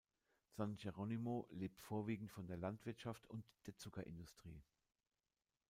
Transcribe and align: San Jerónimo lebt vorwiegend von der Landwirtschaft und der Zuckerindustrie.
San 0.57 0.75
Jerónimo 0.77 1.45
lebt 1.51 1.79
vorwiegend 1.79 2.31
von 2.31 2.47
der 2.47 2.57
Landwirtschaft 2.57 3.23
und 3.29 3.45
der 3.67 3.77
Zuckerindustrie. 3.77 4.63